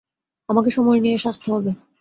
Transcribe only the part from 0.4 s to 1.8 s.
আমাকে সময় নিয়ে সাজতে হবে।